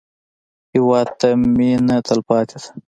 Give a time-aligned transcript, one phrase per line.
[0.73, 1.27] هېواد ته
[1.57, 2.69] مېنه تلپاتې ده